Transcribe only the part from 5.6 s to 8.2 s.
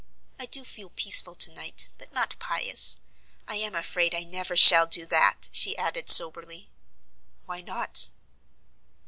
added soberly. "Why not?"